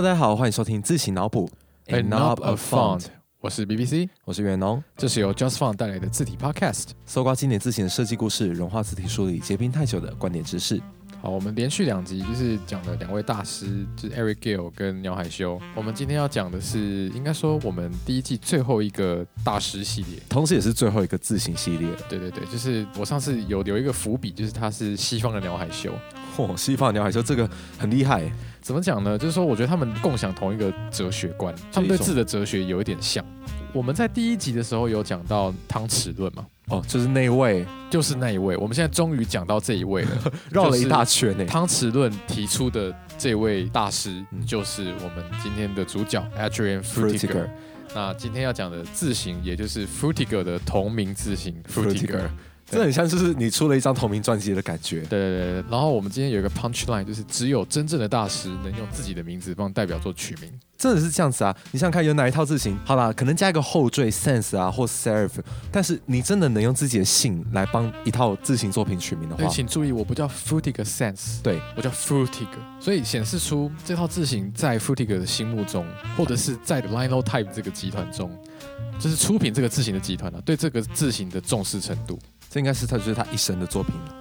[0.00, 1.46] Hello，大家好，欢迎收听自行脑补
[1.88, 3.04] A Knob of Font，
[3.38, 4.82] 我是 BBC，我是袁农。
[4.96, 6.92] 这是由 Just Font 带来的字体 Podcast。
[7.04, 10.80] 搜刮经典字型的设计故事，融化字体梳理结冰太久的观点知识。
[11.20, 15.60] 好，我们连续两集就是讲了两位大师，就是 Eric Gill 跟鸟海修。
[15.74, 21.98] 我们今天要讲的是，应该说我们第一季最后一个大师系列，同时也是最后一个字型系列了。
[22.08, 25.92] 对对对，就是我上次有留一个伏笔，就是他是西方的鸟海修。
[26.34, 28.32] 嚯、西方的鸟海修这个很厉害，
[28.70, 29.18] 怎么讲呢？
[29.18, 33.24] 就是说，我觉得他们共享同一个哲学观，他们对字的哲学有一点像。
[33.72, 38.56] 我们在第一集的时候有讲到汤匙论嘛，哦，就是那位就是那一位。
[38.56, 41.44] 我们现在终于讲到这一位了， 绕了一大圈呢。
[41.46, 47.48] 汤匙论提出的这位大师，嗯就是我们今天的主角 Adrian Frutiger。
[47.92, 52.30] 那今天要讲的字形，也就是 Frutiger 的同名字形 Frutiger。
[52.70, 55.00] 这很像就是你出了一张同名专辑的感觉。
[55.02, 60.50] 对对对，然后我们今天有一个 punch line，就是只有真正的大师能用自己的名字帮代表作取名。
[60.78, 61.54] 真的是这样子啊！
[61.72, 62.74] 你想想看，有哪一套字型？
[62.86, 65.32] 好啦，可能加一个后缀 sense 啊，或 serif，
[65.70, 72.46] 但是你真的能用自己的姓来帮一套字型作品取名的对，话，请注意，我不叫 Frutiger Sense，对，我叫 Frutiger，
[72.80, 78.34] 所以显示出这套字形在 Frutiger 的心目中，或者是在 Linotype 这个集团中，
[78.98, 82.18] 就是出品这个字形的集团啊，对这个字形的重视程度。
[82.50, 84.14] 这应该是他就是他一生的作品了。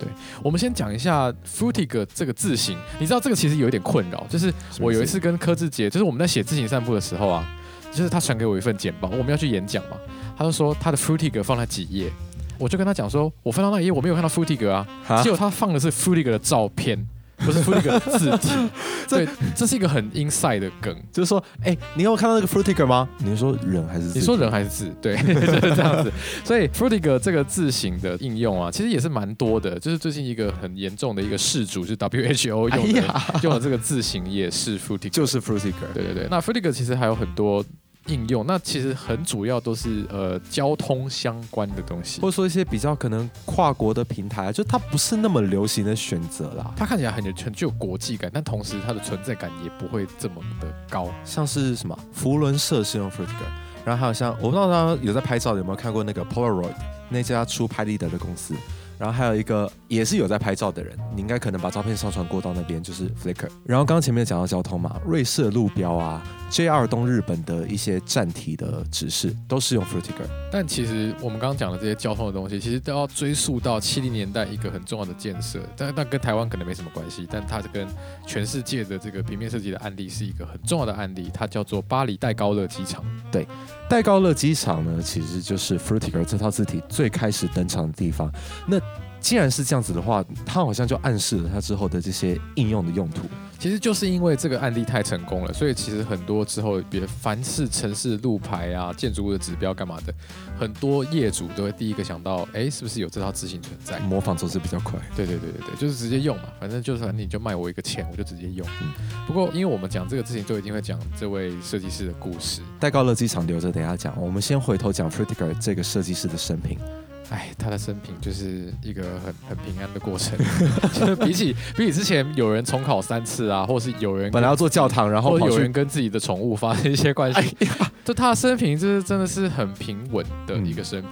[0.44, 7.46] 我们先讲一下 Frutiger 这个字形，你知道这个其实有一点困扰，就是我有一次跟柯志杰，就是我们在写字形散步的时候啊，
[7.92, 9.98] 就是他传给我一份简报，我们要去演讲嘛，
[10.38, 12.12] 他就说他的 Frutiger 放在几页，
[12.60, 14.88] 我就跟他讲说，我翻到那一页我没有看到 Frutiger 啊，
[15.24, 17.04] 结果他放的是 Frutiger 的照片，
[17.40, 18.50] 不是 Frutiger 字体。
[19.10, 20.96] 对，这是一个很 inside 的梗。
[21.12, 23.08] 就是说，哎、你有看到那个 Frutiger 吗？
[23.20, 24.94] 你是说人还是字你说人还是字？
[25.02, 26.12] 对， 就是这样子。
[26.44, 29.80] 所以 Frutiger 这个字形的应用啊，其实也是蛮多的。
[29.80, 35.10] 就是最近一个很严重的一个事主，就是 WHO 哎用的、呀，用的这个字形也是 Frutiger。
[35.10, 35.74] 就是 Frutiger。
[35.94, 37.64] 对对对，那 Frutiger 其实还有很多
[38.10, 42.28] 应用，那其实很主要都是呃交通相关的东西或。
[42.28, 51.08] 者说一些比较可能跨国的平台，就它不是那么流行的选择啦，它看起来很有很具有国际感，但同时它的存在感也不会这么的高。
[51.24, 53.50] 像是什么福伦社是用 Frutiger，
[53.86, 56.74] 然后还有像我不知道大家有在拍照的有没有看过那个 Polaroid
[57.10, 58.54] 那家出拍立得的公司，
[59.00, 63.48] 然后还有一个也是有在拍照的人，你应该可能把照片上传过到那边，就是 Flickr。
[63.66, 66.22] 然后刚刚前面讲到交通嘛，瑞士的路标啊
[66.52, 70.28] ，JR 东日本的一些站体的指示都是用 Frutiger。
[70.52, 77.88] 但其实我们刚刚讲的这些交通的东西，其实都要追溯到七零年代一个很重要的建设，但但跟台湾可能没什么关系，但它跟
[78.28, 83.02] 全世界的这个平面设计的案例是一个很重要的案例，它叫做巴黎戴高乐机场。
[83.32, 83.48] 对
[83.88, 88.32] 戴高乐机场呢，其实就是 Frutiger 这套字体最开始登场的地方。
[88.68, 88.80] 那
[89.20, 93.24] 既然是这样子的话，它好像就暗示了它之后的这些应用的用途。
[93.60, 100.14] 其实就是因为这个案例太成功了，所以其实很多之后，别凡是城市路牌啊、建筑物的指标干嘛的，
[100.58, 104.00] 很多业主都会第一个想到，哎，是不是有这套自行存在？
[104.00, 104.98] 模仿走势比较快。
[105.14, 108.66] 对对对对对，就是直接用嘛，反正就是反正你就卖我一个钱，我就直接用。
[108.82, 108.94] 嗯
[109.28, 112.62] 不过因为我们讲这个之前，就一定会讲这位设计师的故事。
[112.80, 116.80] 戴高乐机场留着等一下讲，我们先回头讲 Frutiger 这个设计师的生平。
[117.30, 120.38] 哎，他的生平就是一个很很平安的过程，
[120.94, 127.56] 就是比起比起之前有人重考三次啊，或是有人本来要做教堂，然后有人跟自己的宠物发生一些关系，
[128.04, 131.12] 就他的生平就是真的是很平稳的一个生平。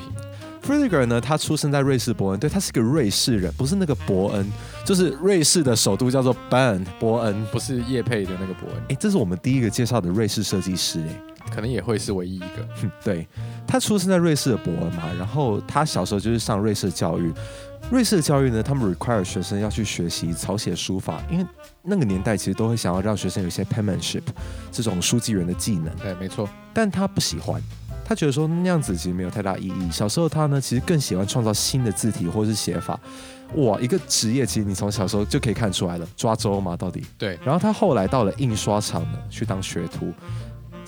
[0.64, 4.52] Frutiger 呢，他出生在瑞士伯恩，对他是个瑞士人，不是那个伯恩，
[4.84, 7.46] 就是瑞士的首都叫做 Bern 伯恩。
[7.54, 11.22] 不是叶佩的那个伯恩，哎，这是我们第一个介绍的瑞士设计师哎。
[11.54, 12.68] 可能也会是唯一一个。
[13.04, 13.28] 对
[13.66, 17.32] 他出生在瑞士的伯恩嘛，然后他小时候就是上瑞士的教育。
[17.90, 21.46] 瑞士的教育呢，他们 require 学生要去学习草写书法，因为
[21.84, 24.24] 那个年代其实都会想要让学生有一些 penmanship
[24.72, 25.96] 这种书记员的技能。
[25.96, 26.50] 对，没错。
[26.74, 27.62] 但他不喜欢，
[28.04, 29.90] 他觉得说那样子其实没有太大意义。
[29.90, 33.00] 小时候他呢，其实更喜欢创造新的字体或是写法。
[33.56, 37.06] 哇，一个职业其实你从小时候就可以看出来了，抓周嘛到底。
[37.18, 40.12] 对，然后他后来到了印刷厂呢，去当学徒。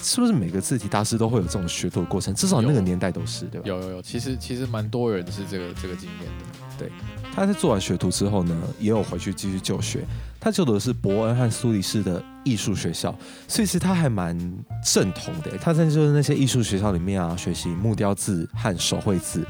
[0.01, 2.33] 是不是每个字体大师都会有这种学徒的过程？
[2.33, 3.67] 至少那个年代都是，对吧？
[3.67, 6.45] 有有有，其实其实蛮多人是这个这个经验的。
[6.77, 6.89] 对
[7.35, 10.05] 他在做完学徒之后呢，也有回去继续就学。
[10.39, 13.13] 他就读的是伯恩和苏黎世的艺术学校，
[13.47, 14.37] 所以其实他还蛮
[14.85, 15.57] 正统的。
[15.57, 19.45] 他在就是那些艺术学校里面啊，学习木雕字和手绘字，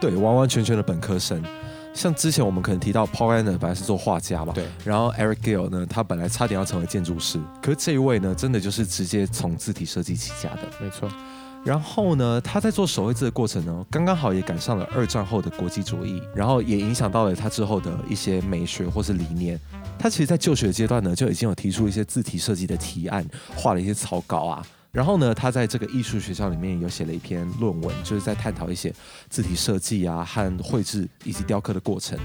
[0.00, 1.42] 对，完完全全的本科生。
[1.92, 10.62] 像之前我们可能提到 Paul Anner 本来是做画家嘛，对，然后 Eric Gill 呢，他本来差点要成为建筑师，可是这一位呢，真的就是直接从字体设计起家的。
[10.80, 11.10] 没错。
[11.62, 19.60] 然后呢，他在做手绘字的过程呢，刚刚好也赶上了二战后的国际主义，然后也影响到了他之后的一些美学或是理念。
[19.98, 23.22] 他其实，在就学阶段呢，就已经有提出一些字体设计的提案，
[23.54, 24.66] 画了一些草稿啊。
[24.92, 28.92] 然后呢，他在这个艺术学校里面有写了一篇论文，就是在探讨一些
[29.28, 32.18] 字体设计啊和绘制以及雕刻的过程。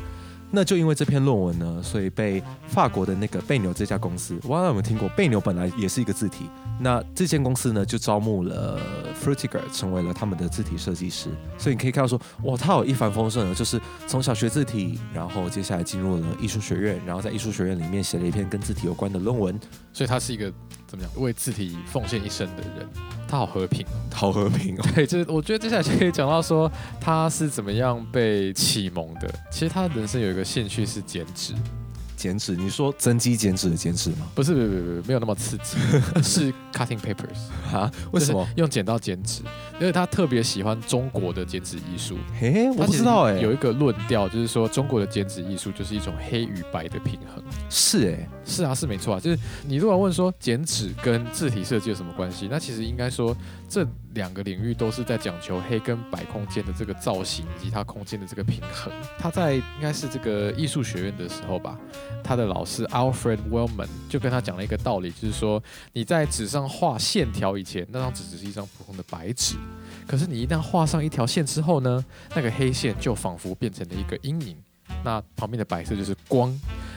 [0.51, 6.49] 那就因为这篇论文呢，所以被法国的那个贝纽这家公司，我不知道有没有听过，贝纽本来也是一个字体。
[6.79, 8.79] 那这间公司呢，就招募了
[9.23, 11.29] Frutiger 成为了他们的字体设计师。
[11.57, 19.57] 所以你可以看到说，哇，他有一帆风顺的，就是从小学字体，然后接下来进入了艺术学院，然后在艺术学院里面写了一篇跟字体有关的论文。
[19.93, 20.51] 所以他是一个
[20.85, 22.87] 怎么讲，为字体奉献一生的人。
[23.27, 24.83] 他好和平哦，好和平哦。
[24.93, 29.33] 对，就是我觉得接下来就可以讲到说他是怎么样被启蒙的。
[29.49, 31.53] 其实他的人生有一个兴趣是剪纸。
[32.25, 32.55] 剪纸？
[32.55, 34.27] 你说增肌减脂的减纸吗？
[34.33, 35.77] 不是，不是，不是，没有那么刺激，
[36.23, 37.37] 是 cutting papers
[37.71, 37.91] 啊？
[38.11, 39.41] 为什么用剪刀剪纸？
[39.79, 42.17] 因为他特别喜欢中国的剪纸艺术。
[42.39, 43.39] 嘿，我不知道哎。
[43.39, 47.43] 有一个论调就是说，中国的剪纸艺术就是一种黑与白的平衡。
[47.69, 49.19] 是哎，是啊，是没错啊。
[49.19, 53.35] 就是你如果问说剪纸跟字体设计有什么关系，那其实应该说
[53.67, 58.93] 这两个领域都是在讲求黑跟白空间的这个造型以及它空间的这个平衡。
[59.17, 61.77] 他在应该是这个艺术学院的时候吧。
[62.23, 65.61] 他的老师 Alfred Wellman 就跟他讲了一个道理，就是说
[65.93, 69.55] 你在纸上画线条以前，那张纸只是一张普通的白纸，
[70.07, 72.03] 可是你一旦画上一条线之后呢，
[72.35, 74.57] 那个黑线就仿佛变成了一个阴影，
[75.03, 76.51] 那旁边的白色就是光。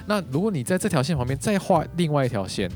[0.08, 2.68] 那如果你在这条线旁边再画另外一条线，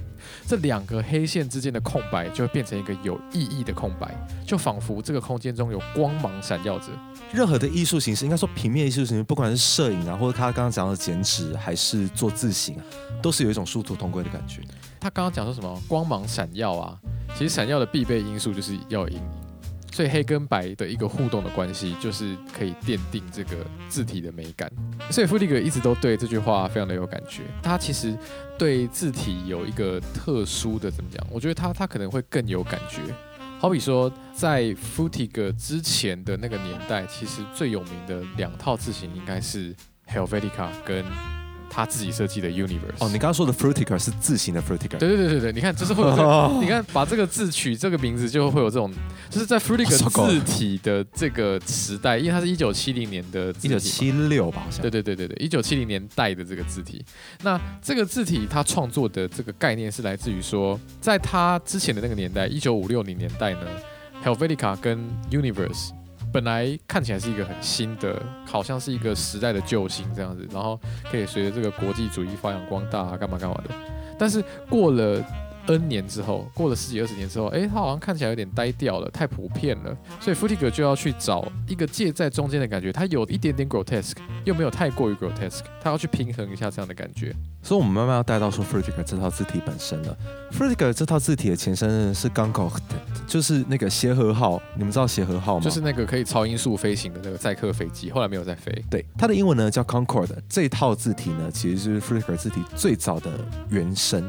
[0.46, 4.14] 这两个黑线之间的空白就会变成一个有意义的空白，
[4.46, 6.88] 就仿佛这个空间中有光芒闪耀着。
[7.32, 12.76] 任何的艺术形式，应该说平面艺术形式，不管是摄影啊，或者他刚刚讲的剪纸，还是做字形，
[13.22, 14.60] 都是有一种殊途同归的感觉。
[15.00, 16.98] 他刚刚讲说什么光芒闪耀啊？
[17.34, 19.22] 其实闪耀的必备因素就是要阴影，
[19.92, 23.58] 所以黑跟白的一个互动的关系，就是可以奠定这个
[23.90, 24.68] 字体的美感。
[25.10, 27.42] 所以弗里格一直都对这句话非常的有感觉。
[27.62, 28.16] 他其实
[28.58, 31.24] 对字体有一个特殊的怎么讲？
[31.30, 33.00] 我觉得他他可能会更有感觉。
[33.60, 39.76] 好比说，在 f u t i g 之前的那个年代，其实最有名的两套字型应该是
[40.08, 41.04] Helvetica 跟。
[41.74, 48.92] 他自己设计的 universe 哦，你刚刚说的 Frutiger 是字形的 Frutiger，对对对对对，你看就是会有，你看把这个字取这个名字就会有这种，
[49.30, 49.96] 就是在 Frutiger
[50.28, 57.02] 字体的这个时代，因为它是一九七零年的，一九七六吧，好像，对对对对对，一九七零年代的这个字体，
[57.42, 63.60] 那这个字体它创作的这个概念是来自于说，在他之前的那个年代，一九五六零年代呢
[64.22, 64.98] ，Helvetica 跟
[65.30, 65.92] Universe。
[66.32, 70.80] 本来看起来是一个很新的，好像是一个时代的救星这样子，然后
[71.10, 73.74] 可以随着这个国际主义发扬光大啊，干嘛干嘛的。
[74.18, 75.22] 但是过了。
[75.66, 87.34] N 年之后，过了十几二十年之后，哎，它好像看起来有点呆掉了，太普遍了，所以 Frutiger 就要去找一个介在中间的感觉，它有一点点 grotesque，又没有太过于 grotesque，它要去平衡一下这样的感觉。
[87.62, 90.16] 所以，我们慢慢要带到说 Frutiger 这套字体本身了。
[90.50, 92.70] Frutiger 这套字体的前身是 g a n g o
[93.26, 95.64] 就是那个协和号，你们知道协和号吗？
[95.64, 98.72] 就是那个可以超音速飞行的那个载客飞机，后来没有再飞。
[98.90, 100.36] 对，它的英文呢叫 Concorde。
[100.48, 103.30] 这套字体呢，其实是 Frutiger 字体最早的
[103.70, 104.28] 原生。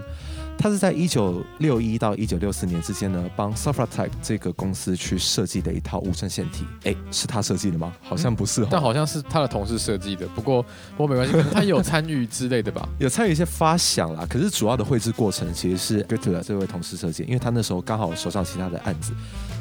[0.57, 6.65] 他是在一九六一到一九六四年之间呢，帮 s o f r a Type 这个公司去设计的一套无衬线体。
[6.83, 7.93] 哎，是他设计的吗？
[8.01, 10.25] 好像不是，但好像是他的同事设计的。
[10.27, 10.63] 不过
[10.95, 12.87] 不过没关系，他有参与之类的吧？
[12.99, 14.25] 有参与一些发想啦。
[14.29, 19.11] 可是主要的绘制过程其实是 g e t l e r 这位同事设计，因为他那时候刚好手上其他的案子，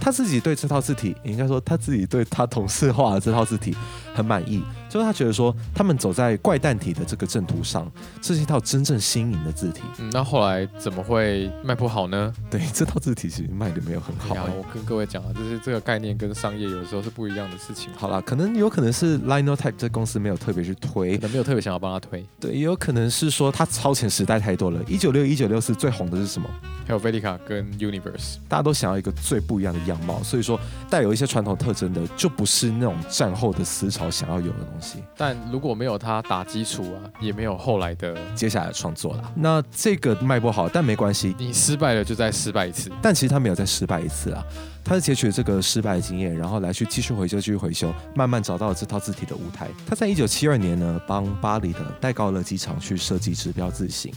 [0.00, 3.76] 他自己对这套字体，应该说他自己对他同事画的这套字体
[4.14, 4.62] 很满意。
[4.92, 9.80] 就是他觉得说，他们走在怪诞体的这个正途上，这是一套真正新颖的字体。
[9.98, 12.30] 嗯，那后来怎么会卖不好呢？
[12.50, 14.34] 对，这套字体其实卖的没有很好。
[14.54, 17.88] 我跟各位讲啊，就是这个概念跟商业有的时候是不一样的事情。
[17.96, 22.22] 好啦，可能有可能是 Linotype 这公司没有特别去推，没有特别想要帮他推。
[22.38, 24.78] 对，也有可能是说他超前时代太多了。
[24.86, 26.46] 一九六一九六四最红的是什么？
[26.86, 34.81] 还有 Vedica 跟 Universe，大家都想要一个最不一样的样貌，所以说带有一些传统特征的，就不是那种战后的思潮想要有的东西。
[35.16, 39.32] 但如果没有他打基础啊，也没有后来的接下来的创作了。
[39.34, 42.90] 那这个卖不好，但没关系，你失败了就再失败一次。
[43.00, 44.42] 但其实他没有再失败一次啊，
[44.84, 49.68] 他是截取了这个失败的经验，然后来去继续回修，继续回修，慢慢找到了这套字体的舞台。
[49.86, 54.12] 他在一九七二年呢，帮巴黎的戴高乐机场去设计指标字型。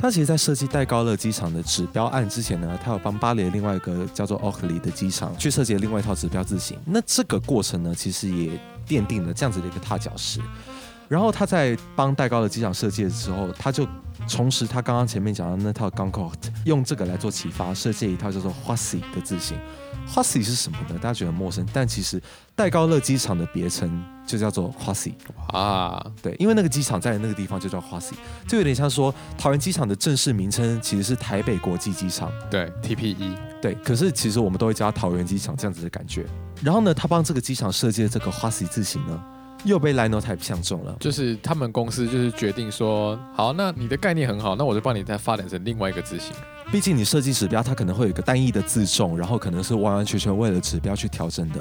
[0.00, 6.78] 他其实，在设计戴高乐机场的指标案之前呢，他有帮巴黎的另外一个叫做奥克利的机场去设计另外一套指标字型。
[6.86, 8.52] 那这个过程呢，其实也
[8.88, 10.40] 奠定了这样子的一个踏脚石。
[11.08, 13.86] 然后他在帮戴高乐机场设计的时候，他就
[14.26, 19.56] 重拾他刚刚前面讲的那套 g a n c o t 用这个来做启发，设计一套叫做 Hussy 的字型。
[20.06, 20.96] Hussy 是什么呢？
[20.96, 22.22] 大家觉得很陌生，但其实
[22.54, 25.14] 戴高乐机场的别称就叫做 Hussy
[25.46, 28.12] 啊，对，因为那个机场在那个地方就叫 Hussy，
[28.46, 36.26] 就有点像说桃园机场的正式名称其实是台北国际机场，对 TPE，对，可是其实我们都会叫桃园机场这样子的感觉。
[36.62, 39.22] 然后呢，他帮这个机场设计的这个 Hussy 字形呢。
[39.64, 46.32] 又被 Linotype 相中了，就是他们公司就是决定说，好，那你的概念很好，那我就帮你再发展成另外一个字形。
[46.70, 51.58] 毕竟你设计指标，它可能会有一个单一的字重，然后可能是完完全全为了指标去调整的。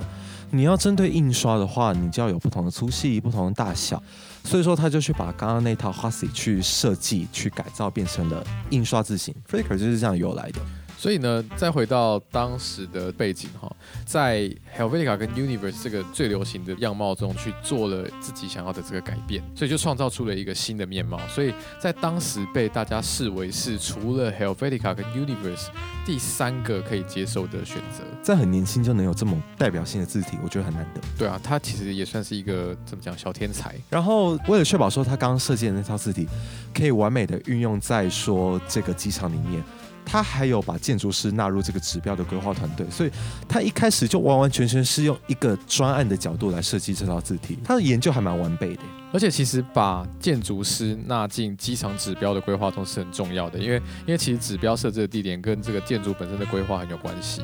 [0.51, 4.01] 你要针对印刷的话，你就要有不同的粗细、不同的大小。
[4.44, 9.34] 所以说，他就去把刚刚那套 Hussy 去设计、去改造，变成了印刷字型。
[9.50, 10.62] Flickr 就是这样由来的。
[10.98, 13.72] 所以呢，再回到当时的背景哈，
[14.04, 21.20] 在 Helvetica 跟 Universe 这个最流行的样貌中去做了自己想要的这个改变，所以就创造出了一个新的面貌。
[21.27, 25.68] 所以在当时被大家视为是除了 Helvetica 跟 Universe
[26.04, 28.04] 第三个可以接受的选择。
[28.24, 31.01] 在很年轻就能有这么代表性的字体，我觉得很难得。
[31.16, 33.75] 对啊，他其实也算是一个怎么讲小天才。
[33.89, 36.27] 然后为了确保说他刚刚设计的那套字体
[36.74, 39.63] 可以完美的运用在说这个机场里面。
[40.10, 43.12] 他还有把建筑师纳入这个指标的规划团队，所以
[43.46, 48.82] 他一开始就完完全全是用一个专案的角度来设计这套字体，他的研究还蛮完备的。
[49.14, 57.42] 而且其实把建筑师纳进机场指标的规划中是很重要的，因为因为其实指标设置的地点跟这个建筑本身的规划很有关系。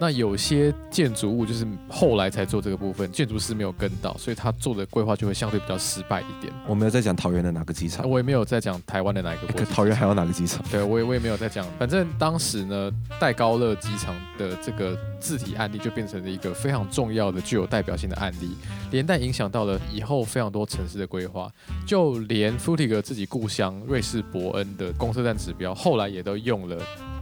[0.00, 6.52] 那有些建筑物就是后来才做这个部分，建筑师没有跟到，所以他做的规划就会相对比较失败一点。
[6.66, 9.46] 我没有在讲桃园的哪个机场，我也没有在讲台湾的哪一个。
[9.46, 10.64] 可桃园还有哪个机场？
[10.68, 11.64] 对我也我也没有在讲。
[11.78, 12.90] 反正当时呢，
[13.20, 18.50] 戴高乐机场的这个字体案例就变成了一个非常重要的、具有代表性的案例，
[18.90, 21.50] 连带影响到了以后非常多城市的规划。
[21.86, 26.78] 就连 f u t i g 自己故乡瑞士伯恩的公车站指标，后来也都用了。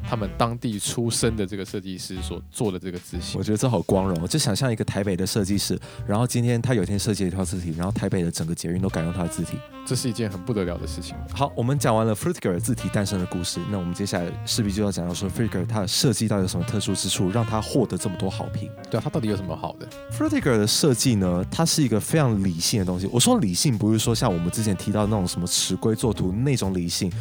[0.09, 4.27] 他们当地出身的这个设计师所做的这个字型，我觉得这好光荣。
[4.27, 9.57] 就想象一个台北的设计师，然后今天他有一天设计了一套字体，然后台北的整个捷运都改用他的字体，
[9.87, 11.15] 这是一件很不得了的事情。
[11.33, 18.71] 好，我们讲完了 Frutiger 字体诞生的故事，那我们接下来势必就要讲到说 Frutiger 它的设计到底有什么特殊之处，让他获得这么多好评？
[18.91, 23.09] 对啊，它到底有什么好的？Frutiger 的设计呢，它是一个非常理性的东西。
[23.13, 27.13] 我说理性不是说像我们之前提到那种什么尺规作图那种理性，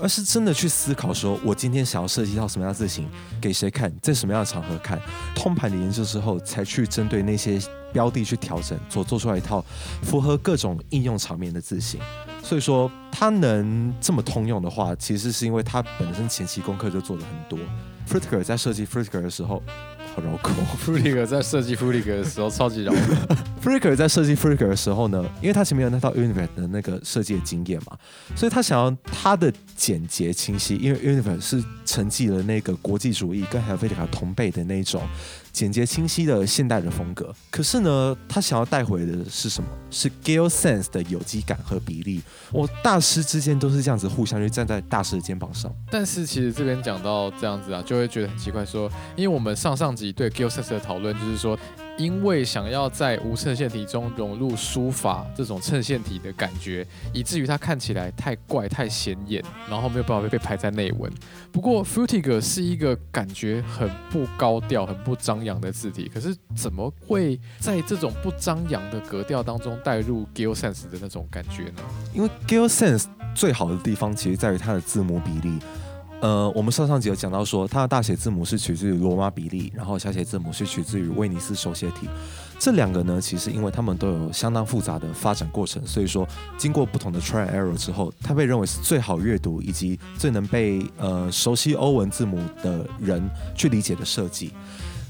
[0.00, 3.08] 而是真的去思考说，我今天想要设一套什么样的字型。
[3.40, 5.00] 给谁看，在什么样的场合看，
[5.34, 7.60] 通盘的研究之后，才去针对那些
[7.92, 9.64] 标的去调整，所做出来一套
[10.02, 12.00] 符合各种应用场面的字型。
[12.42, 17.58] 所以说，它能这么通用的话，其实是因为它本身前期功课就做的很多。
[18.06, 19.62] f r i t k e r 在设计 f r i t k e r 的时候。
[20.22, 20.52] 绕口
[20.84, 22.98] Freaker 在设计 Freaker 的时候超级绕口。
[23.62, 27.96] Freaker 在设计 Freaker 的时候呢，因为他前面有那套 Universe 的那个设计的经验嘛，
[28.34, 35.02] 所以他想要他的简洁清晰，因为 Universe 是承继了那个国际主义跟 Helvetica 同辈的那种。
[35.56, 39.68] 简洁清晰的现代的风格，可是呢，他想要带回的是什么？
[39.90, 42.20] 是 Gale Sense 的有机感和比例。
[42.52, 45.74] 我大师之间都是这样子互相就站在大师的肩膀上。
[45.90, 48.86] 但是其实这边讲到这样子啊，就会觉得很奇怪，说，
[49.16, 51.58] 因为我们上上集对 Gale Sense 的讨论就是说。
[51.98, 61.10] 因为想要在无衬线体中融入书法这种衬线体的感觉，以至于它看起来太怪、太显眼，然后没有办法被排在内文。
[61.50, 71.82] 不过 f u t i g 是一个感觉很不高调、很不张扬的字体，可是怎么会在这种不张扬的格调当中带入 Gale Sense 的那种感觉呢？
[72.12, 75.58] 因为 Gale Sense 最好的地方其实在于它的字母比例。
[76.20, 82.08] 呃，我们上上集有讲到说，它的大写字母是取自于罗马比例，然后小写字母是取自于威尼斯手写体。
[82.58, 93.22] 这两个呢，其实因为它们都有相当复杂的发展过程，所以说经过不同的 try error 之后，它被认为是最好阅读以及最能被呃熟悉欧文字母的人
[93.54, 94.52] 去理解的设计。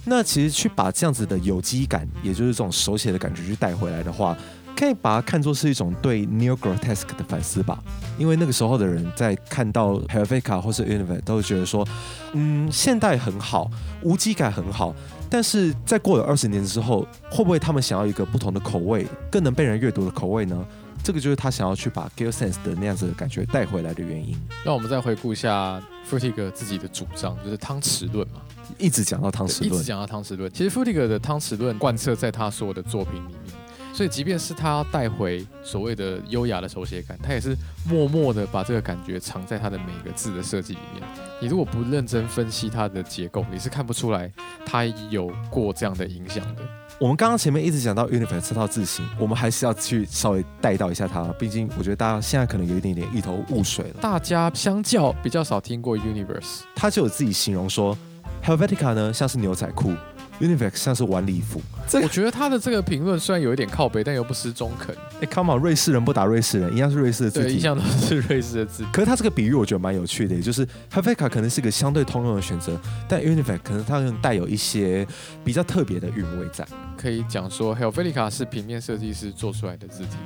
[0.04, 4.36] 那其实去把这样子的有机感，也就是这种手写的感觉去带回来的话。
[4.76, 7.82] 可以把它看作是一种对 neo grotesque 的反思吧，
[8.18, 11.86] 因为那个时候的人在看到 Helvetica 或是 Universe 都会觉得说，
[12.34, 13.70] 嗯，现代很好，
[14.02, 14.94] 无机感很好，
[15.30, 20.64] 但是在过了二十年之后，会不会他们想要一个不同的口味，更能被人阅读的口味呢？
[21.02, 24.36] 这个就是他想要去把 Gale Sense 的那样子的感觉带回来的原因。
[24.64, 28.40] 那我们再回顾一下 f r t i g 自己的主张，就是汤匙论嘛，
[28.76, 30.52] 一直讲到汤匙论，一直讲到汤匙论。
[30.52, 33.65] 其实 f r t i g 的汤匙论贯彻在他所有的作品里面。
[33.96, 37.56] 所以，即便是他要带回所谓的优雅的手写感，他也是
[37.88, 41.02] 默默的把这个感觉藏在他的每个字的设计里面。
[41.40, 44.30] 你如果不认真分析它的结构，你是看不出来
[44.66, 46.62] 它有过这样的影响的。
[46.98, 54.00] 我们刚刚前面一直讲到 Universe 这套字型，我们还是要去稍微带到一下它，毕竟我觉得大家现在可能有一点点一头雾水了。
[54.02, 57.96] 大家相较比较少听过 Universe，他就有自己形容说
[58.44, 59.94] ，Helvetica 呢像是牛仔裤
[60.40, 61.60] ，Universe 像是晚礼服。
[61.88, 64.94] 这我觉得他的这个评论虽然有一点靠背，但又不失中肯。
[65.20, 67.60] 哎，Come on，瑞士人不打瑞士人，一样是瑞士的字对，一体。
[67.60, 68.84] 向都是瑞士的字。
[68.92, 72.78] 可是他这个比喻我觉得蛮有趣的，也就是 Helvetica 可能是一个相对通用的选择，
[73.08, 75.06] 但 Universe 可能它更带有一些
[75.44, 76.66] 比较特别的韵味在。
[76.96, 80.16] 可以讲说 Helvetica 是平面设计师做出来的字体，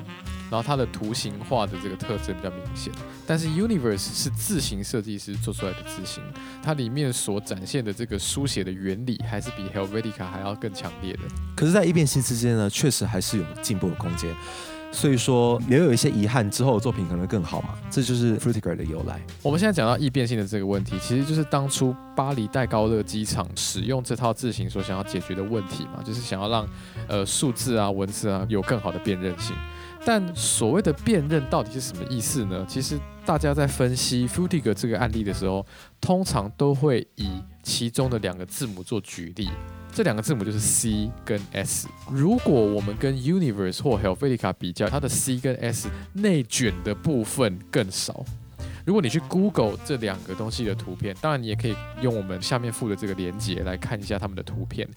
[0.50, 2.92] 然后它的图形化的这个特征比较明显。
[3.26, 6.22] 但是 Universe 是字形设计师做出来的字形，
[6.62, 11.20] 它里面所展现的这个书写的原理，还是比 Helvetica 还要更强烈的。
[11.56, 14.34] 可是，在异变性之间呢，确实还是有进步的空间。
[14.92, 17.78] 所以说，也有一些遗憾，之后的作品可能更好嘛。
[17.88, 19.24] 这就是 Frutiger 的由来。
[19.40, 26.68] 我们现在讲到易变性的这个问题，其实就是当初巴黎戴高乐机场使用这套字形所想要解决的问题嘛，就是想要让
[27.06, 29.54] 呃数字啊、文字啊有更好的辨认性。
[30.12, 32.66] 但所谓的辨认到底是什么意思呢？
[32.68, 35.64] 其实大家在分析 f u t i g 这个案例的时候，
[36.00, 39.48] 通常都会以其中的两个字母做举例。
[39.92, 41.86] 这两个字母就是 C 跟 S。
[42.10, 48.24] 如果我们跟 Universe 或 Helvetica 比较，它的 C 跟 S 内卷的部分更少。
[48.84, 54.88] 如果你去 Google 这两个东西的图片，当然你也可以用我们下面附的这个连接来看一下它们的图片。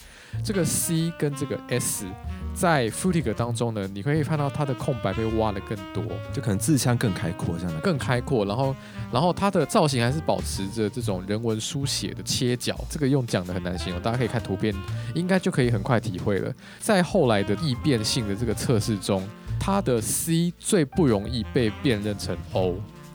[0.43, 2.05] 这个 C 跟这个 S
[2.53, 6.03] 在 Frutiger 当中呢，你可以看到它的空白被挖的更多。
[6.31, 7.79] 就可能字腔更开阔这样的。
[7.81, 8.75] 更开阔，然后
[9.11, 14.73] 然后它的造型还是保持着这种人文书写的切角，这个用讲的很难形容，大家可以看图片，
[15.13, 16.53] 应该就可以很快体会了。
[16.79, 19.27] 在后来的易变性的这个测试中，
[19.59, 22.37] 它的 C 最不容易被辨认成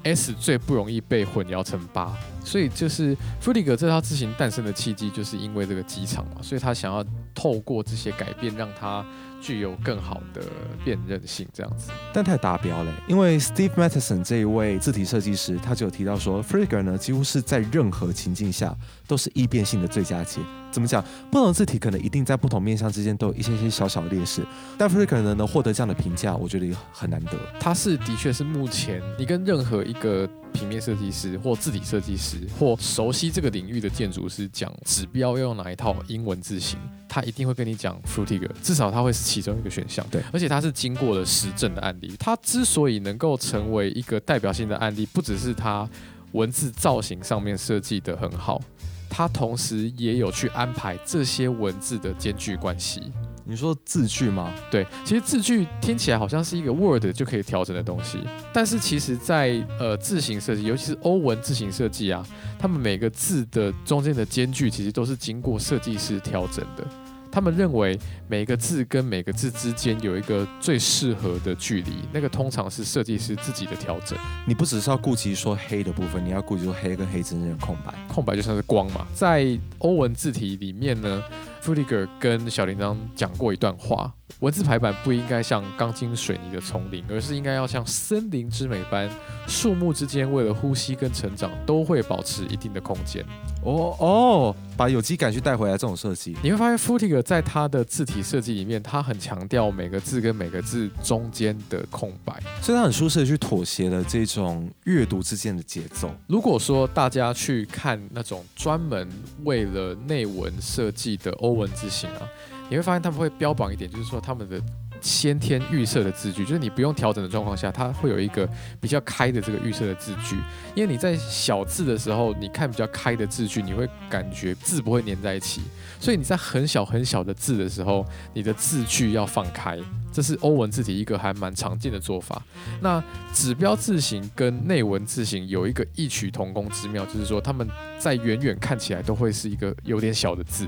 [0.05, 7.05] S 最不容易被混淆成八，所以就是 Frutiger 这套字形诞生的契机，就是因为这个机场嘛，所以他想要
[7.35, 9.05] 透过这些改变，让它
[9.41, 10.43] 具有更好的
[10.85, 11.91] 辨认性，这样子。
[12.13, 18.75] 但太达标了，因为 Steve Matheson 这一位字体设计师，他就有提到说 f r i g e r 呢几乎是在任何情境下
[19.07, 20.41] 都是易变性的最佳解。
[20.71, 21.03] 怎么讲？
[21.31, 24.45] 不同字体可能一定在不同面向之间都有一些些小小的劣势，
[24.77, 27.33] 但 f r i g e r 呢能获得这样的评价，我觉得也很难得。
[27.59, 40.07] 它是的确是目前你跟任何一个平面设计师或字体设计师或熟悉这个领域的建筑师讲指标要用哪一套英文字型，他一定会跟你讲 Frutiger，至少他会是其中一个选项。
[40.11, 42.15] 对而且它是经过了实证的案例。
[42.19, 45.89] 它之所以能够成为一个代表性的案例，不只是它
[46.33, 48.61] 文字造型上面设计的很好，
[49.09, 53.13] 它同时也有去安排这些文字的间距关系。
[53.49, 54.53] 你说字句吗？
[54.71, 58.19] 对，其实字句听起来好像是一个 Word 就可以调整的东西，
[58.53, 62.23] 但是其实在，呃字形设计，尤其是欧文字形设计啊，
[62.59, 66.87] 他们每个字的中间的间距其实都是经过设计师调整的。
[67.31, 74.19] 他们认为每个字跟每个字之间有一个最适合的距离，那个通常是设计师自己的调整。
[74.47, 77.95] 你不只是要顾及说黑的部分，你要顾及说黑跟黑之间的空白。
[78.09, 79.07] 空白就像是光嘛。
[79.15, 81.23] 在欧文字体里面呢
[81.61, 89.11] f u t i g e r 跟小铃铛讲过一段话：文字排版不应该像钢筋水泥的丛林，而是应该要像森林之美般，
[89.47, 93.25] 树木之间为了呼吸跟成长都会保持一定的空间。
[93.65, 102.41] 哦哦，把有机感去带回来这种设计，你会发现 f u t i g e r 在它的字体设计里面，它很强调每个字跟每个字中间的空白。
[102.63, 106.11] 所以他很舒适的去妥协了这种阅读之间的节奏。
[106.29, 109.09] 如果说大家去看那种专门
[109.45, 112.29] 为了内文设计的欧文字型啊，
[112.69, 114.61] 你会发现他们会标榜一点，就是说他们的
[115.01, 118.47] 先天预设的字句，就是你不用调整的状况下，它会有一个
[118.81, 120.37] 比较开的这个预设的字句。
[120.75, 125.63] 因为你在小字的时候，你看比较开的字句，你会感觉字不会粘在一起，
[125.99, 129.79] 所以你在很小很小的字的时候，你的字句要放开。
[130.11, 132.43] 这是欧文字体一个还蛮常见的做法。
[132.81, 140.67] 那指标字形跟内文字形有一个异曲同工之妙，就是说他们在远远看起来都会是一个有点小的字，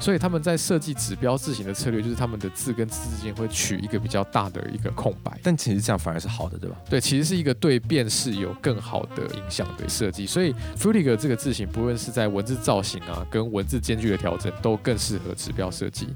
[0.00, 5.38] 所以他们在设计指标字型的策略，就是他们的字跟字之间会取一个比较大的一个空白。
[5.42, 6.76] 但其实这样反而是好的，对吧？
[6.88, 10.26] 对，其实是一个对辨识有更好的影响的设计。
[10.26, 16.08] 所以 Frutiger 这个字型，不论是在文字造型啊，跟文字间距的调整，都更适合指标设计。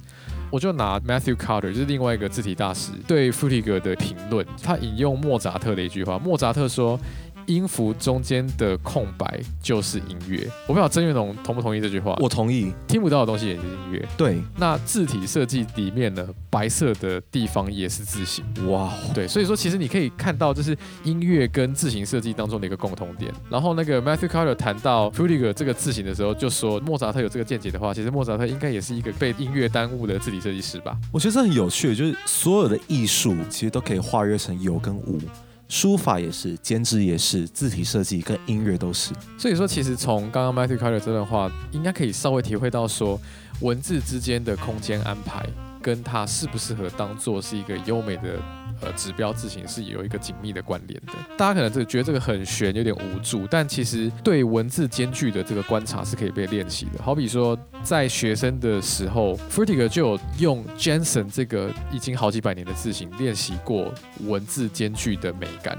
[0.50, 6.98] 我就拿 Matthew Carter，就是另外一个字体大师对 Frutiger 的评论，他引用莫扎特的一句话，莫扎特说
[7.46, 10.48] 音符中间的空白就是音乐。
[10.66, 12.16] 我不知道曾云龙同不同意这句话？
[12.20, 12.72] 我同意。
[12.86, 14.08] 听不到的东西也是音乐。
[14.16, 18.44] 对，那字体设计里面呢，白色的地方也是字形。
[18.68, 23.32] 哇，对，所以说其实你可以看到，这是音乐跟字形设计当中的一个共同点。
[23.50, 30.96] 然后那个 Matthew Carter 谈到 Frutiger 这个字形的时候，就说莫扎特有这个见解的话，其实莫扎特应该也是一个被音乐耽误的字体设计师吧？
[31.12, 35.20] 我觉得这很有趣，就是所有的艺术其实都可以化约成有跟无。
[35.68, 39.12] 书法也是，剪纸也是，字体设计跟音乐都是。
[39.38, 43.20] 所以说，其实从刚刚 Matthew Carter 这段话，应该可以稍微体会到说，
[43.60, 45.46] 文字之间的空间安排，
[45.82, 48.38] 跟它适不适合当做是一个优美的。
[48.84, 51.12] 呃，指标字形是有一个紧密的关联的。
[51.38, 57.02] 大家可能这觉得这个很悬，有点无助，但其实对文字间距的这个观察是可以被练习的。
[57.02, 65.78] 好比说，在学生的时候 f r t i g e r 就有用 Jensen 这个已经好几百年的字形练习过文字间距的美感。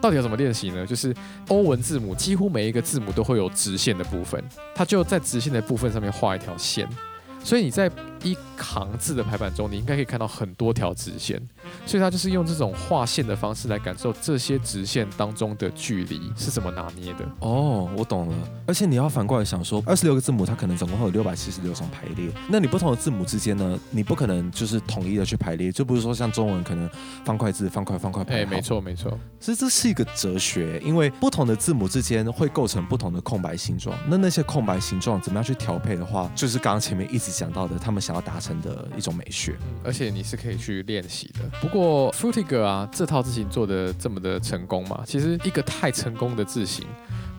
[0.00, 0.86] 到底要怎么练习呢？
[0.86, 1.14] 就是
[1.48, 4.42] 欧文字母几乎每一个字母都会有直线的部分，
[4.74, 6.88] 他就在直线的部分上面画一条线。
[7.44, 7.90] 所以你在
[8.22, 11.40] 一行字的排版中，你应该可以看到很多条直线，
[11.86, 17.26] 所以它就是用这种画线的方式来感受这些直线当中的距离是怎么拿捏的。
[17.40, 18.34] 哦，我懂了。
[18.66, 26.88] 而且你要反过来想说，二十六个字母它可能总共会有六百七十六种排列，那你不同的字母之间呢，你不可能就是统一的去排列，就不是说像中文可能
[27.24, 28.42] 方块字、方块、方块排。
[28.42, 29.18] 哎，没错没错。
[29.40, 37.30] 其实这是一个哲学，因为不同的字母之间会构成不同的空白形状，那那些空白形状怎么样去调配的话，就是刚刚前面一直。
[37.30, 41.48] 讲到的，他们想要达成的一种美学，而且你是可以去练习的。
[41.60, 46.84] 不过，Futiger 啊，这套字型做的这么的成功嘛，其实一个太成功的字型。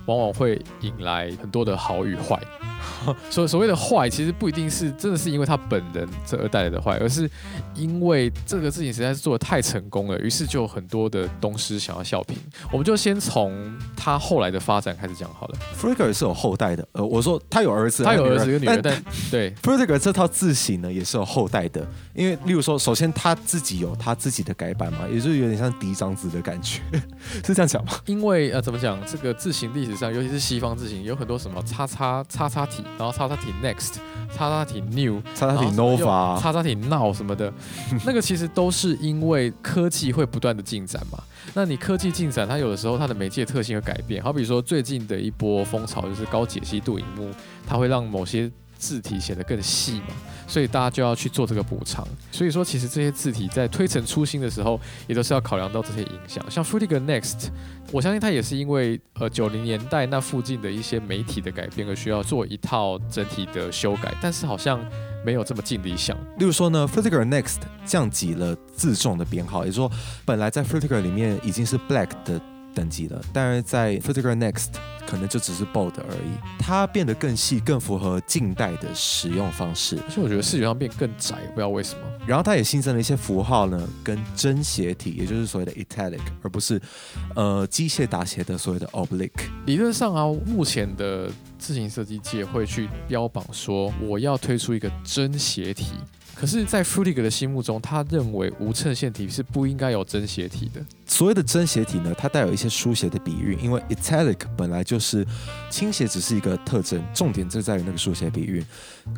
[0.05, 2.39] 往往会引来很多的好与坏，
[3.29, 7.29] 所所谓的坏，其实不一定是真的是因为他本人这而带来的坏，而是
[7.75, 12.37] 因为这个事情实在是做的太成功了，于是就有很多的东师想要笑评。
[12.71, 15.57] 我们就先从他后来的发展开始讲好了。
[15.79, 21.85] Frutiger 是有后代的，呃，我说他有儿子，他有儿子跟女儿，但对 Frutiger 这套字型呢也是有后代的，
[22.15, 26.81] 因为例如说，首先他自己有他自己的改版嘛，也就是有点像嫡长子的感觉，
[27.45, 27.93] 是这样讲吗？
[28.05, 29.90] 因为呃，怎么讲这个字形历史。
[30.11, 33.95] 尤其是西方字形，有很多什么叉叉叉叉体，然后叉叉体 next，
[34.35, 37.51] 叉叉体 new，叉叉体 nova，叉叉体 now 什么的，
[38.05, 41.17] 那个其实都是因为科技会不断的进展嘛。
[41.53, 44.23] 那你科技进展，它有的时候它的媒介特性会改变。
[44.23, 47.29] 好比说最近的一波风潮就是高解析度荧幕，
[47.67, 48.49] 它会让某些
[48.81, 50.07] 字体显得更细嘛，
[50.47, 52.03] 所以大家就要去做这个补偿。
[52.31, 56.43] 所以说，其实这些字体在推陈出新的时候，也都是要考量到这些影响。
[56.49, 57.49] 像 Frutiger Next，
[57.91, 64.83] 我相信它也是因为呃九零年代那附近的一些媒体的改变而需要做一套整体的修改，但是好像
[65.23, 66.17] 没有这么尽理想。
[66.39, 69.91] 例如说呢，Frutiger Next 降级了字重的编号，也就是说，
[70.25, 72.41] 本来在 Frutiger 里面已经是 Black 的。
[72.73, 74.69] 等级了，但是在 Frutiger Next
[75.05, 79.97] 可能就只是 bold 而已，它变得更细，更符合近代的使用方式。
[80.07, 82.01] 而且我觉得视觉上变更窄，不知道为什么。
[82.25, 86.81] 然后它也新增了一些符号呢，跟真斜体，也就是所谓的 italic，而不是
[87.35, 89.49] 呃机械打斜的所谓的 oblique。
[89.65, 95.87] 理论上啊，目前的自行设计界会去标榜说，我要推出一个真斜体。
[96.41, 100.83] 可是，在 Frutiger 的心目中，他认为无衬线体是不应该有真斜体的。
[101.05, 105.23] 所谓的真斜体呢，它带有一些书写的比喻，因为 italic 本来就是
[105.69, 108.65] 倾斜，只是一个特征，重点就在于那个书写比喻。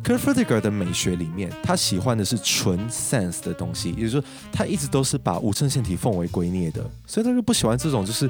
[0.02, 8.28] 可是 Frutiger 的美学里面，他喜欢的是纯 sense 的东西，也就是说，他一直都是把无衬线体奉为圭臬的，所以他就不喜欢这种就是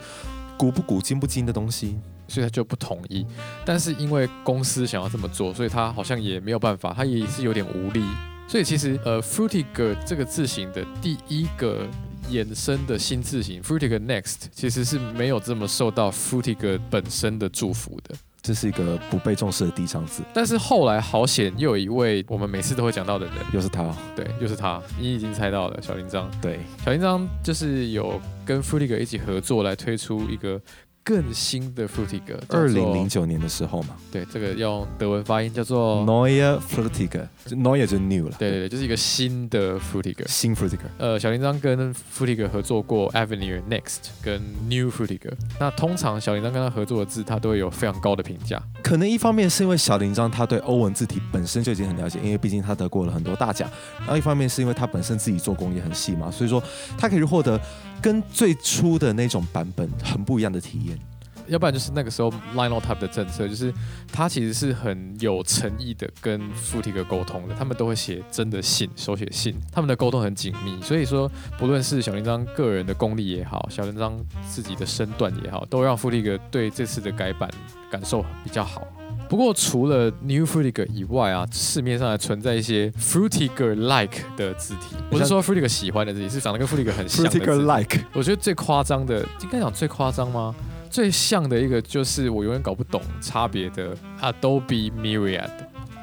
[0.56, 3.26] 古不古、今不今的东西，所以他就不同意。
[3.64, 8.00] 但是因为公司想要这么做，所以他好像也没有办法，他也是有点无力。
[8.46, 11.88] 所以其实，呃，Frutiger 这个字形的第一个
[12.30, 18.14] 衍生的新字形 Frutiger Next，其实是没有这么受到 Frutiger 本身的祝福的。
[18.42, 20.22] 这是一个不被重视的低长字。
[20.34, 23.96] 但是后来好险，又有一位我们每次都会讲到的人，又是他。
[24.14, 24.80] 对，又是他。
[25.00, 26.30] 你已经猜到了，小林章。
[26.42, 30.60] 对，小林章就是有跟 Frutiger 一起合作来推出一个。
[31.04, 40.88] 更新的 Frutiger，二零零九年的时候嘛，对，这个用德文发音叫做 Neue Frutiger，Neue 就 new 了，对对对，就是一个新的 Frutiger，新 Frutiger。
[40.96, 44.40] 呃，小铃铛跟 Frutiger 合作过 Avenue Next 跟
[44.70, 48.62] New Frutiger，那通常小铃铛跟他合作的字，他都会有非常高的评价。
[48.82, 56.62] 可能一方面是因为小铃铛他对欧文字体本身就已经很了解，因为毕竟他得过了很多大奖；然后一方面是因为他本身自己做工也很细嘛，所以说
[56.96, 57.60] 他可以获得。
[58.04, 60.98] 跟最初的那种版本很不一样的体验，
[61.46, 63.72] 要不然就是那个时候 Lionel Type 的政策，就是
[64.12, 74.12] 他其实是很有诚意的跟 f u t i g 沟通的，他们都会写真的信，手写信，他们的沟通很紧密，所以说不论是小铃铛个人的功力也好，小铃铛
[74.46, 77.50] 自己的身段也好，都让 f u t i g 对这次的改版
[77.90, 78.86] 感受比较好。
[79.28, 84.96] 不过除了 New Frutiger 以外啊，市面上还存在一些 Fruitiger like 的字体。
[85.10, 87.44] 不是说 Frutiger 喜欢的字体，是长得跟 Frutiger 很像的字体。
[87.44, 90.54] Frutiger like 我觉得最夸张的，应该讲最夸张吗？
[90.90, 95.50] 最像的一个就是我永远搞不懂差别的 Adobe Myriad。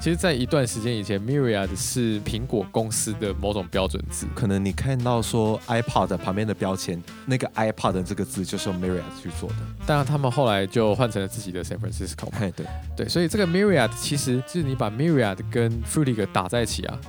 [0.02, 4.26] 其实，在一段时间以前，Myriad 是苹果公司的某种标准字。
[4.34, 9.56] 可能你看到说 iPod 旁边的标签，那个 iPod 这个字就是用 Myriad 去做的。
[9.86, 12.66] 当然，他们后来就换成了自己的 San Francisco 对，
[12.98, 17.00] 对，所以这个 Myriad 其实就是你把 Myriad 跟 Frutiger 打在一起啊，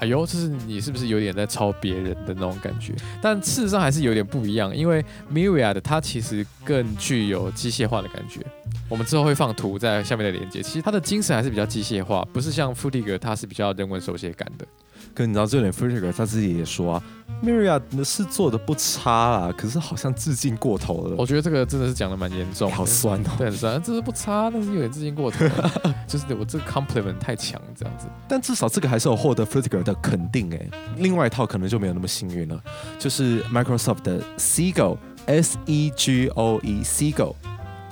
[0.00, 2.96] 哎呦，这是你是不是有点在抄别人的那种感觉？
[3.22, 8.44] 但事实上还是有点不一样，因为 Myriad 它其实更具有机械化的感觉。
[8.90, 14.66] 我们之后会放图在下面的连接，其实他的精神还是比较机械化，不是像 Frutiger 它是比较人文手写感的。
[15.14, 17.02] 可你知道这点 Frutiger 他自己也说啊
[17.42, 21.14] ，Myriad 是做的不差啦，可是好像致敬过头了。
[21.16, 23.30] 我觉得这个真的是讲的蛮严重的，好酸哦。
[23.38, 25.72] 对，很酸，这是不差，但是有点致敬过头了，
[26.06, 28.06] 就是我这个 compliment 太强这样子。
[28.28, 30.68] 但至少这个还是有获得 Frutiger 的肯定哎。
[30.96, 32.60] 另外一套可能就没有那么幸运了，
[32.98, 37.34] 就是 Microsoft 的 Seagull S E G O E Seagull。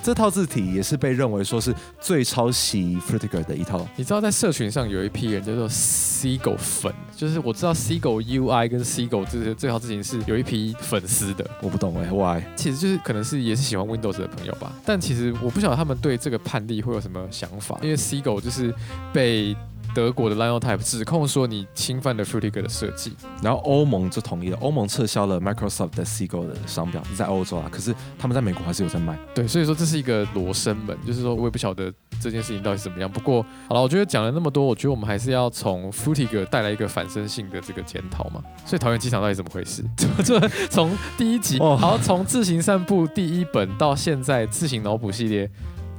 [0.01, 3.87] 这套字体也是被认为说是最抄袭 Frutiger 的一套。
[3.95, 11.49] 你知道在社群上有一批人叫做 Seagull 粉，就是我知道 Seagull UI 跟 Seagull 这这套字体是有一批粉丝的。
[11.61, 12.43] 我不懂哎，Why？
[12.55, 18.73] 其实就是可能是也是喜欢 Windows 的朋友吧，但其实我不晓得他们对这个判例会有什么想法，因为 Seagull 就是
[19.13, 19.55] 被。
[19.93, 29.17] 德国的 Liontype 指控说你侵犯了 Frutiger 的设计，然后欧盟就同意了，欧盟撤销了 Microsoft 的 Seagull 的商标，在欧洲啊，可是他们在美国还是有在卖。
[29.33, 33.11] 对，所以说这是一个罗生门，就是说我也不晓得这件事情到底是怎么样。
[33.11, 38.41] 不过好了，我觉得讲了那么多，我觉得我们还是要从 Frutiger 带来一个反身性的这个检讨嘛。
[38.65, 39.83] 所以桃园机场到底怎么回事？
[40.23, 45.49] 这 从第一集，好，从自行散步第一本到现在自行脑补系列。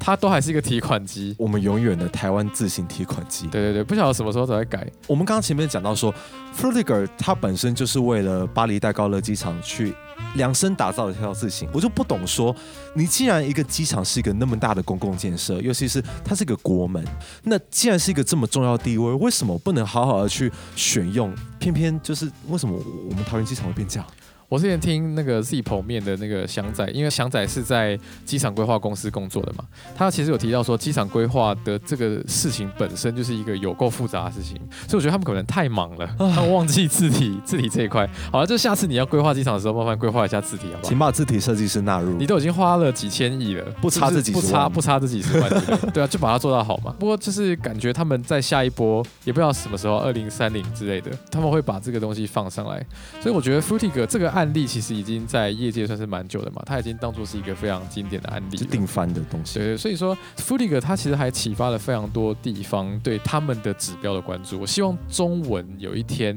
[0.01, 3.47] 它都还是一个提款机，我们永远的台湾自行提款机。
[3.49, 4.91] 对对对，不晓得什么时候才会改。
[5.07, 6.11] 我们刚刚前面讲到说
[6.53, 9.95] f r u t i g e r 它本身就是为了巴黎戴高乐机场去
[10.35, 12.55] 量身打造的这条自行，我就不懂说，
[12.95, 17.05] 你既然一个机场是一个那么大的公共建设，尤其是它是一个国门，
[17.45, 21.33] 那既然是一个这么重要地位，为什么不能好好的去选用？
[21.59, 22.75] 偏偏就是为什么
[23.09, 24.07] 我们桃园机场会变这样？
[24.51, 34.57] 我之前听那个 Z 剖面的那个祥仔，因为祥仔是在机场规划公司工作的嘛，他其实有提到说，机场规划的这个事情本身就是一个有够复杂的事情，
[34.89, 38.05] 所以我觉得他们可能太忙了， 他们忘记字体，字体这一块。
[38.33, 40.89] 好了，就下次你要规划机场的时候，麻烦规划一下字体好不好？
[40.89, 42.17] 请把字体设计师纳入。
[42.19, 45.49] 你都已经花了几千亿了，不差这几不差不差这几十万，
[45.93, 46.93] 对啊，就把它做到好嘛。
[46.99, 52.85] 不过就是感觉他们在下一波，也不知道什么时候，二零三零之类的，他们会把这个东西放上来。
[53.21, 55.21] 所以我觉得 Frutiger 这个案例其实已经。
[55.31, 59.59] 在业界算是蛮久的嘛，它已经当做是一个非常经典的案例，是定番的东西。
[59.61, 64.59] 对，所以说 f u t i g e 它其实还启发了非常多地方对他们的指标的关注。
[64.59, 66.37] 我希望中文有一天。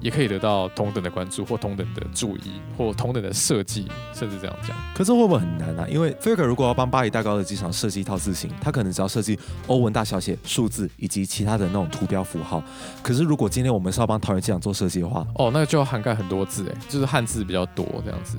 [0.00, 4.76] 也可以得到同等的关注，或同等的注意，或同等的设计，甚至这样讲。
[4.94, 5.86] 可是会不会很难啊？
[5.88, 12.62] 因为 Faker 如果要帮巴黎大高的机场设计一套字型，他可能只要设计欧文大小写、数字以及其他的那种图标符号。
[13.02, 18.36] 可是如果今天我们是要帮桃园机场做设计的话，哦，那就要涵盖很多字，哎，就是汉字比较多这样子。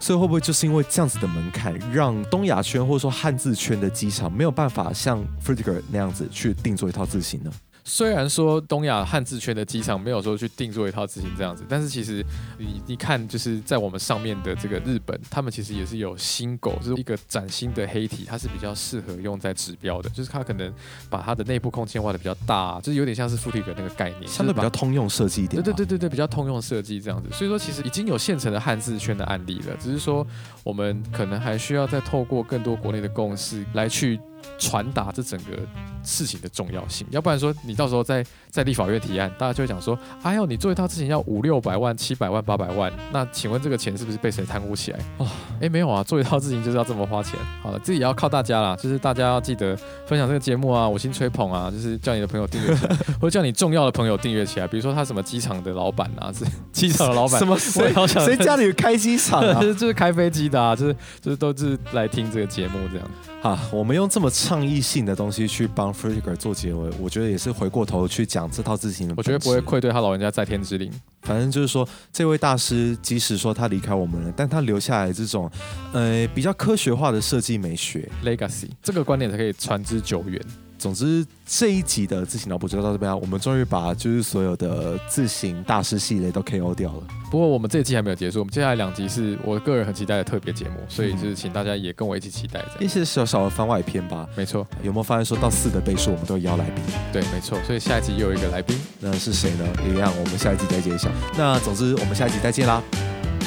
[0.00, 7.50] 所以会不会就是因为这样子的门槛，让东亚圈或者说汉字圈的机场没有办法像 f r e d e r 那样子去定做一套字型呢？
[7.88, 12.22] 虽然说东亚汉字圈的机场没有说去定做一套字型这样子，但是其实
[12.58, 20.70] 你你看，就是在我们上面的这个日本，他们其实也是有新狗，就是一个崭新的黑体，它是比较适合用在指标的，就是它可能
[21.08, 25.62] 把它的内部空间挖的比较大，就是有点像是富体格那个概念，相对比较通用设计一点。
[25.62, 27.30] 对对对对对，比较通用设计这样子。
[27.32, 30.26] 所以说，其实已经有现成的汉字圈的案例了，只是说
[30.62, 34.20] 我们可能还需要再透过更多国内的共识来去。
[34.58, 35.58] 传达这整个
[36.02, 44.98] 事情的重要性，要不然说你到时候在在立法院提案，大家就会讲说，哎呦，你做一套事情要五六百万、七百万、八百万，那请问这个钱是不是被谁贪污起来？
[45.18, 45.26] 哦，
[45.60, 47.38] 哎，没有啊，做一套事情就是要这么花钱。
[47.62, 54.66] 好了，这也要靠大家啦，就是大家要记得分享这个节目啊，我心吹捧啊，就是叫你的朋友订阅起来， 或者叫你重要的朋友订阅起来。
[54.66, 63.06] 比如说他什么机场的老板啊，是 机场的老板，什么谁谁家里开机场啊， 就是开飞机的啊，就是就是都是来听这个节目这样。
[63.40, 64.28] 好，我们用这么。
[64.42, 69.14] 么倡议性的东西去帮 Frutiger 做结尾，我觉得也是回过头去讲这套事情的。
[69.16, 69.60] 我觉得不会。
[69.60, 70.90] 愧对他老人家在天之灵。
[71.22, 75.50] 反正就是说，这位大师即使说他离开我们了，但他留下来这种，
[75.92, 80.40] 呃，比较科学化的设计美学 legacy，这个观点才可以传之久远。
[80.78, 83.16] 总之，这一集的自行脑补就到这边啊。
[83.16, 87.02] 我们终于把就是所有的自行大师系列都 KO 掉了。
[87.30, 94.26] 不过我们这一季还没有结束，我们接下来两集是我个人很期待的特别节目，所以就是请大家也跟我一起期待一些小小的番外篇吧。
[94.36, 96.84] 没错，有没有发现说到四的倍数，我们都邀来宾？
[97.12, 97.58] 对，没错。
[97.66, 99.66] 所以下一集又有一个来宾，那是谁呢？
[99.86, 101.10] 一样，我们下一集再揭晓。
[101.36, 102.82] 那总之，我们下一集再见啦，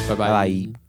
[0.10, 0.81] 拜拜。